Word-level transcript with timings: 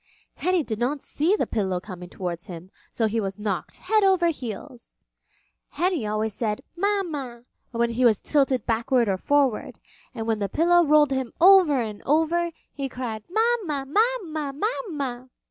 Henny 0.37 0.63
did 0.63 0.79
not 0.79 1.03
see 1.03 1.35
the 1.35 1.45
pillow 1.45 1.79
coming 1.79 2.09
towards 2.09 2.47
him 2.47 2.71
so 2.89 3.05
he 3.05 3.21
was 3.21 3.37
knocked 3.37 3.75
head 3.77 4.03
over 4.03 4.29
heels. 4.29 5.05
Henny 5.67 6.07
always 6.07 6.33
said 6.33 6.63
"Mama" 6.75 7.43
when 7.69 7.91
he 7.91 8.03
was 8.03 8.19
tilted 8.19 8.65
backward 8.65 9.07
or 9.07 9.17
forward, 9.17 9.75
and 10.15 10.25
when 10.25 10.39
the 10.39 10.49
pillow 10.49 10.83
rolled 10.83 11.11
him 11.11 11.33
over 11.39 11.79
and 11.83 12.01
over, 12.07 12.49
he 12.73 12.89
cried, 12.89 13.23
"Mama, 13.29 13.85
Mama, 13.85 14.49
Mama!" 14.57 15.29